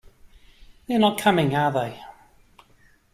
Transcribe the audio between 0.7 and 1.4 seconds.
They're not